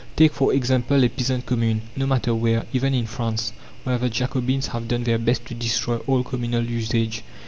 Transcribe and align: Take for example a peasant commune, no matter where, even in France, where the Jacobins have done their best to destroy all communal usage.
Take 0.15 0.33
for 0.33 0.51
example 0.51 1.03
a 1.03 1.09
peasant 1.09 1.45
commune, 1.45 1.83
no 1.95 2.07
matter 2.07 2.33
where, 2.33 2.65
even 2.73 2.95
in 2.95 3.05
France, 3.05 3.53
where 3.83 3.99
the 3.99 4.09
Jacobins 4.09 4.65
have 4.65 4.87
done 4.87 5.03
their 5.03 5.19
best 5.19 5.45
to 5.45 5.53
destroy 5.53 5.97
all 6.07 6.23
communal 6.23 6.65
usage. 6.65 7.21